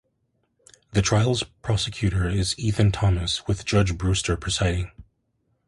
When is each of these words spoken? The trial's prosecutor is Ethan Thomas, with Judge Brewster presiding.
The 0.93 1.03
trial's 1.03 1.43
prosecutor 1.61 2.27
is 2.27 2.57
Ethan 2.57 2.91
Thomas, 2.91 3.45
with 3.45 3.65
Judge 3.65 3.95
Brewster 3.99 4.35
presiding. 4.35 4.89